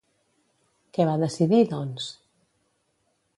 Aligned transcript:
Què 0.97 1.05
va 1.09 1.13
decidir, 1.25 1.59
doncs? 1.75 2.09